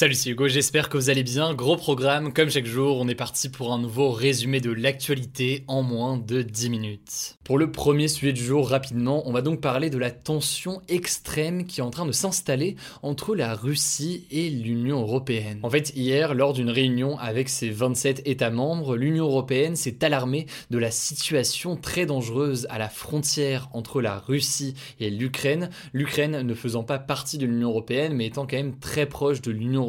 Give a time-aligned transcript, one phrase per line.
[0.00, 1.54] Salut, c'est Hugo, j'espère que vous allez bien.
[1.54, 5.82] Gros programme, comme chaque jour, on est parti pour un nouveau résumé de l'actualité en
[5.82, 7.36] moins de 10 minutes.
[7.42, 11.66] Pour le premier sujet du jour, rapidement, on va donc parler de la tension extrême
[11.66, 15.58] qui est en train de s'installer entre la Russie et l'Union Européenne.
[15.64, 20.46] En fait, hier, lors d'une réunion avec ses 27 États membres, l'Union Européenne s'est alarmée
[20.70, 26.54] de la situation très dangereuse à la frontière entre la Russie et l'Ukraine, l'Ukraine ne
[26.54, 29.87] faisant pas partie de l'Union Européenne mais étant quand même très proche de l'Union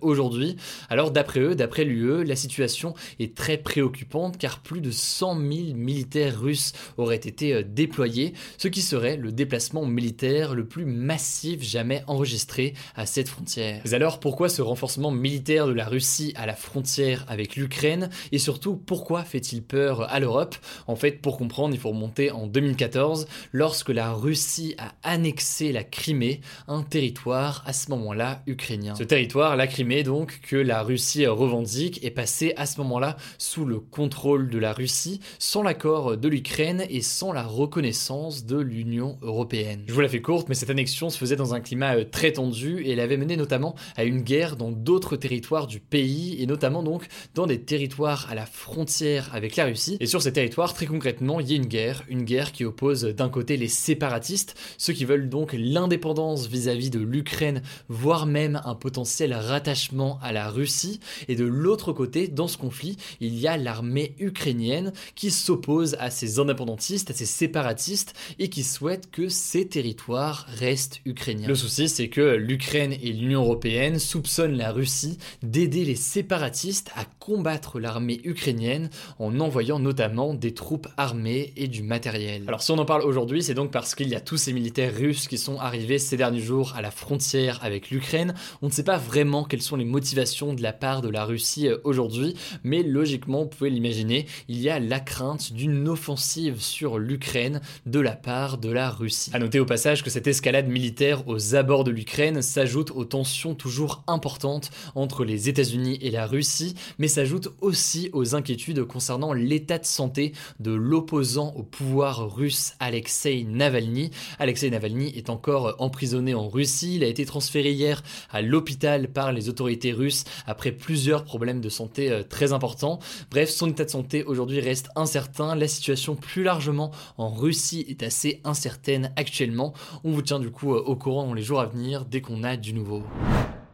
[0.00, 0.56] aujourd'hui.
[0.88, 5.48] Alors d'après eux, d'après l'UE, la situation est très préoccupante car plus de 100 000
[5.74, 11.62] militaires russes auraient été euh, déployés, ce qui serait le déplacement militaire le plus massif
[11.62, 13.82] jamais enregistré à cette frontière.
[13.92, 18.76] Alors pourquoi ce renforcement militaire de la Russie à la frontière avec l'Ukraine et surtout
[18.76, 20.56] pourquoi fait-il peur à l'Europe?
[20.86, 25.84] En fait, pour comprendre, il faut remonter en 2014 lorsque la Russie a annexé la
[25.84, 28.94] Crimée, un territoire à ce moment-là ukrainien.
[29.34, 34.48] La Crimée donc, que la Russie revendique, est passé à ce moment-là sous le contrôle
[34.50, 39.84] de la Russie, sans l'accord de l'Ukraine et sans la reconnaissance de l'Union européenne.
[39.86, 42.32] Je vous la fais courte, mais cette annexion se faisait dans un climat euh, très
[42.32, 46.46] tendu et elle avait mené notamment à une guerre dans d'autres territoires du pays et
[46.46, 49.96] notamment donc dans des territoires à la frontière avec la Russie.
[50.00, 53.04] Et sur ces territoires, très concrètement, il y a une guerre, une guerre qui oppose
[53.04, 58.74] d'un côté les séparatistes, ceux qui veulent donc l'indépendance vis-à-vis de l'Ukraine, voire même un
[58.74, 61.00] potentiel rattachement à la Russie.
[61.28, 66.10] Et de l'autre côté, dans ce conflit, il y a l'armée ukrainienne qui s'oppose à
[66.10, 71.48] ces indépendantistes, à ces séparatistes, et qui souhaite que ces territoires restent ukrainiens.
[71.48, 77.04] Le souci, c'est que l'Ukraine et l'Union européenne soupçonnent la Russie d'aider les séparatistes à
[77.04, 82.44] combattre l'armée ukrainienne en envoyant notamment des troupes armées et du matériel.
[82.46, 84.94] Alors si on en parle aujourd'hui, c'est donc parce qu'il y a tous ces militaires
[84.94, 88.34] russes qui sont arrivés ces derniers jours à la frontière avec l'Ukraine.
[88.62, 91.66] On ne sait pas vraiment quelles sont les motivations de la part de la Russie
[91.66, 96.98] euh, aujourd'hui, mais logiquement, vous pouvez l'imaginer, il y a la crainte d'une offensive sur
[96.98, 99.30] l'Ukraine de la part de la Russie.
[99.32, 103.54] A noter au passage que cette escalade militaire aux abords de l'Ukraine s'ajoute aux tensions
[103.54, 109.78] toujours importantes entre les États-Unis et la Russie, mais s'ajoute aussi aux inquiétudes concernant l'état
[109.78, 114.10] de santé de l'opposant au pouvoir russe Alexei Navalny.
[114.38, 119.32] Alexei Navalny est encore emprisonné en Russie, il a été transféré hier à l'hôpital par
[119.32, 122.98] les autorités russes après plusieurs problèmes de santé euh, très importants.
[123.30, 125.54] Bref, son état de santé aujourd'hui reste incertain.
[125.54, 129.74] La situation plus largement en Russie est assez incertaine actuellement.
[130.04, 132.42] On vous tient du coup euh, au courant dans les jours à venir dès qu'on
[132.44, 133.02] a du nouveau.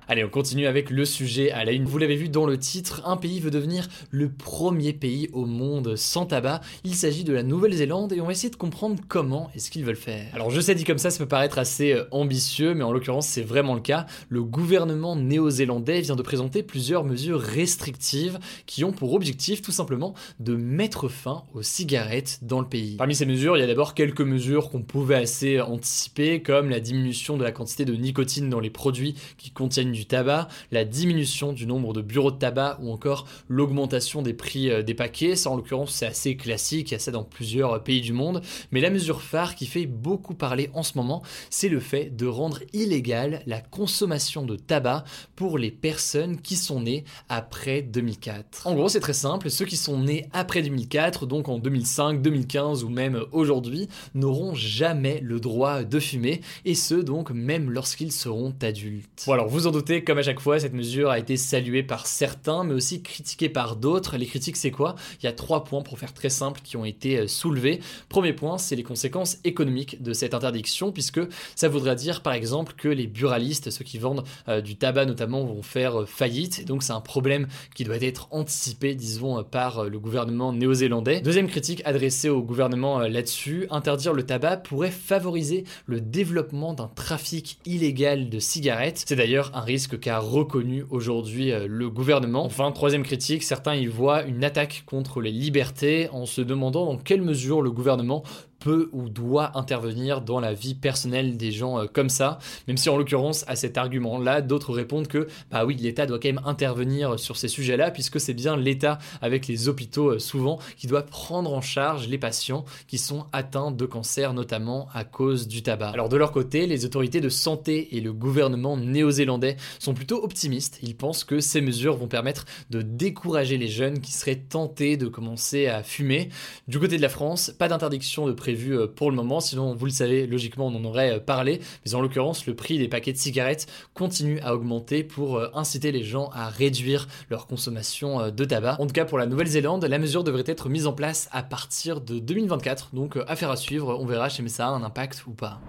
[0.07, 1.87] Allez, on continue avec le sujet à la une.
[1.87, 5.97] Vous l'avez vu dans le titre, un pays veut devenir le premier pays au monde
[5.97, 6.61] sans tabac.
[6.85, 9.97] Il s'agit de la Nouvelle-Zélande et on va essayer de comprendre comment est-ce qu'ils veulent
[9.97, 10.27] faire.
[10.35, 13.27] Alors je sais dit comme ça, ça peut paraître assez euh, ambitieux, mais en l'occurrence
[13.27, 14.05] c'est vraiment le cas.
[14.29, 20.13] Le gouvernement néo-zélandais vient de présenter plusieurs mesures restrictives qui ont pour objectif tout simplement
[20.39, 22.97] de mettre fin aux cigarettes dans le pays.
[22.99, 26.81] Parmi ces mesures, il y a d'abord quelques mesures qu'on pouvait assez anticiper, comme la
[26.81, 31.53] diminution de la quantité de nicotine dans les produits qui contiennent du tabac, la diminution
[31.53, 35.37] du nombre de bureaux de tabac ou encore l'augmentation des prix euh, des paquets.
[35.37, 38.43] Ça en l'occurrence c'est assez classique, il y a ça dans plusieurs pays du monde.
[38.71, 42.27] Mais la mesure phare qui fait beaucoup parler en ce moment, c'est le fait de
[42.27, 45.05] rendre illégale la consommation de tabac
[45.37, 48.67] pour les personnes qui sont nées après 2004.
[48.67, 52.85] En gros c'est très simple, ceux qui sont nés après 2004, donc en 2005, 2015
[52.85, 58.55] ou même aujourd'hui, n'auront jamais le droit de fumer et ce donc même lorsqu'ils seront
[58.63, 59.27] adultes.
[59.29, 62.65] Alors vous en doutez comme à chaque fois, cette mesure a été saluée par certains,
[62.65, 64.17] mais aussi critiquée par d'autres.
[64.17, 64.95] Les critiques, c'est quoi?
[65.21, 67.81] Il y a trois points, pour faire très simple, qui ont été euh, soulevés.
[68.09, 71.21] Premier point, c'est les conséquences économiques de cette interdiction, puisque
[71.55, 75.45] ça voudrait dire, par exemple, que les buralistes, ceux qui vendent euh, du tabac notamment,
[75.45, 76.61] vont faire euh, faillite.
[76.61, 81.21] Et donc, c'est un problème qui doit être anticipé, disons, par le gouvernement néo-zélandais.
[81.21, 87.59] Deuxième critique adressée au gouvernement là-dessus, interdire le tabac pourrait favoriser le développement d'un trafic
[87.67, 89.05] illégal de cigarettes.
[89.07, 92.45] C'est d'ailleurs un risque qu'a reconnu aujourd'hui euh, le gouvernement.
[92.45, 96.97] Enfin, troisième critique, certains y voient une attaque contre les libertés en se demandant dans
[96.97, 98.23] quelle mesure le gouvernement
[98.65, 102.89] peut ou doit intervenir dans la vie personnelle des gens euh, comme ça, même si
[102.89, 107.21] en l'occurrence à cet argument-là, d'autres répondent que bah oui, l'État doit quand même intervenir
[107.21, 111.53] sur ces sujets-là, puisque c'est bien l'État avec les hôpitaux euh, souvent qui doit prendre
[111.53, 115.91] en charge les patients qui sont atteints de cancer, notamment à cause du tabac.
[115.91, 120.79] Alors de leur côté, les autorités de santé et le gouvernement néo-zélandais sont plutôt optimistes.
[120.83, 125.07] Ils pensent que ces mesures vont permettre de décourager les jeunes qui seraient tentés de
[125.07, 126.31] commencer à fumer.
[126.67, 129.75] Du côté de la France, pas d'interdiction de prévu vu euh, pour le moment, sinon
[129.75, 132.89] vous le savez, logiquement on en aurait euh, parlé, mais en l'occurrence le prix des
[132.89, 138.31] paquets de cigarettes continue à augmenter pour euh, inciter les gens à réduire leur consommation
[138.31, 138.77] de tabac.
[138.79, 142.01] En tout cas pour la Nouvelle-Zélande, la mesure devrait être mise en place à partir
[142.01, 145.61] de 2024, donc affaire à suivre, on verra si ça a un impact ou pas.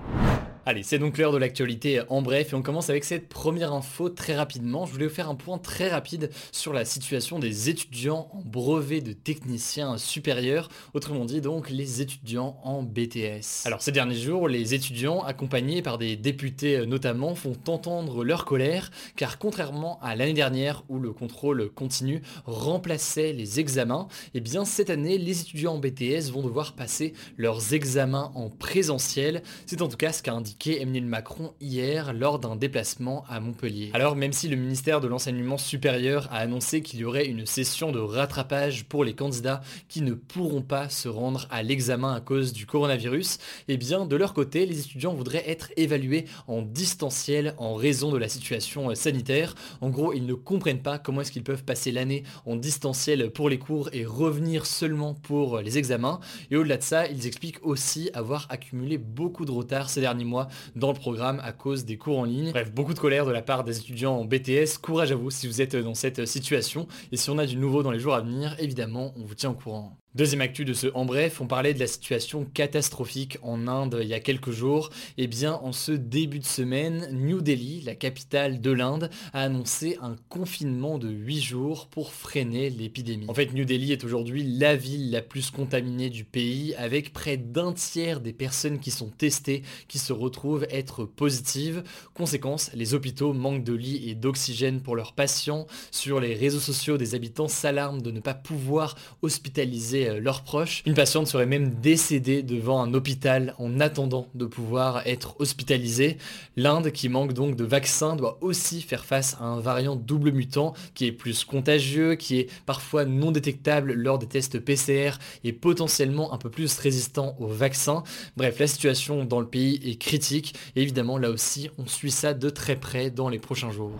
[0.67, 4.09] Allez, c'est donc l'heure de l'actualité en bref et on commence avec cette première info
[4.09, 4.87] très rapidement.
[4.87, 8.99] Je voulais vous faire un point très rapide sur la situation des étudiants en brevet
[8.99, 13.65] de technicien supérieur, autrement dit donc les étudiants en BTS.
[13.65, 18.89] Alors ces derniers jours, les étudiants accompagnés par des députés notamment font entendre leur colère
[19.15, 24.65] car contrairement à l'année dernière où le contrôle continu remplaçait les examens, et eh bien
[24.65, 29.43] cette année les étudiants en BTS vont devoir passer leurs examens en présentiel.
[29.67, 30.33] C'est en tout cas ce qu'a
[30.67, 33.91] Emmanuel Macron hier lors d'un déplacement à Montpellier.
[33.93, 37.91] Alors même si le ministère de l'enseignement supérieur a annoncé qu'il y aurait une session
[37.91, 42.51] de rattrapage pour les candidats qui ne pourront pas se rendre à l'examen à cause
[42.51, 43.37] du coronavirus,
[43.67, 48.17] eh bien de leur côté, les étudiants voudraient être évalués en distanciel en raison de
[48.17, 49.53] la situation euh, sanitaire.
[49.81, 53.49] En gros, ils ne comprennent pas comment est-ce qu'ils peuvent passer l'année en distanciel pour
[53.49, 56.19] les cours et revenir seulement pour les examens.
[56.49, 60.44] Et au-delà de ça, ils expliquent aussi avoir accumulé beaucoup de retard ces derniers mois
[60.75, 62.51] dans le programme à cause des cours en ligne.
[62.51, 64.77] Bref, beaucoup de colère de la part des étudiants en BTS.
[64.81, 66.87] Courage à vous si vous êtes dans cette situation.
[67.11, 69.51] Et si on a du nouveau dans les jours à venir, évidemment, on vous tient
[69.51, 69.97] au courant.
[70.15, 74.07] Deuxième actu de ce En Bref, on parlait de la situation catastrophique en Inde il
[74.07, 74.89] y a quelques jours.
[75.17, 79.97] Eh bien, en ce début de semaine, New Delhi, la capitale de l'Inde, a annoncé
[80.01, 83.25] un confinement de 8 jours pour freiner l'épidémie.
[83.27, 87.35] En fait, New Delhi est aujourd'hui la ville la plus contaminée du pays, avec près
[87.35, 91.83] d'un tiers des personnes qui sont testées qui se retrouvent être positives.
[92.13, 95.67] Conséquence, les hôpitaux manquent de lits et d'oxygène pour leurs patients.
[95.91, 100.83] Sur les réseaux sociaux, des habitants s'alarment de ne pas pouvoir hospitaliser euh, leurs proches.
[100.85, 106.17] Une patiente serait même décédée devant un hôpital en attendant de pouvoir être hospitalisée.
[106.55, 110.73] L'Inde, qui manque donc de vaccins, doit aussi faire face à un variant double mutant
[110.93, 115.11] qui est plus contagieux, qui est parfois non détectable lors des tests PCR
[115.43, 118.03] et potentiellement un peu plus résistant aux vaccins.
[118.37, 122.33] Bref, la situation dans le pays est critique et évidemment là aussi on suit ça
[122.33, 123.99] de très près dans les prochains jours.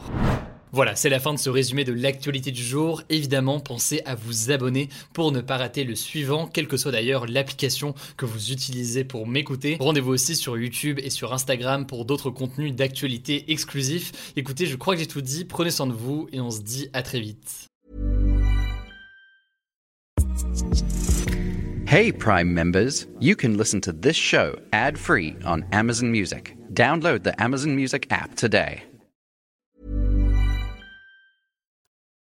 [0.76, 3.02] Voilà, c'est la fin de ce résumé de l'actualité du jour.
[3.08, 7.28] Évidemment, pensez à vous abonner pour ne pas rater le suivant, quelle que soit d'ailleurs
[7.28, 9.78] l'application que vous utilisez pour m'écouter.
[9.80, 14.34] Rendez-vous aussi sur YouTube et sur Instagram pour d'autres contenus d'actualité exclusifs.
[14.36, 16.90] Écoutez, je crois que j'ai tout dit, prenez soin de vous et on se dit
[16.92, 17.68] à très vite.
[21.88, 26.58] Hey Prime members, you can listen to this show ad-free on Amazon Music.
[26.74, 28.84] Download the Amazon Music app today.